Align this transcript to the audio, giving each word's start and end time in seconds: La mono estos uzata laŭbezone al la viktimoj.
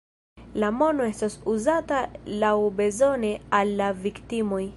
La 0.63 0.69
mono 0.77 1.05
estos 1.09 1.35
uzata 1.55 2.01
laŭbezone 2.45 3.35
al 3.61 3.79
la 3.85 3.93
viktimoj. 4.07 4.65